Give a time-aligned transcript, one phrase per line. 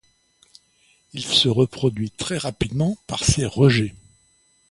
[1.13, 3.93] Il se reproduit très rapidement par ses rejets.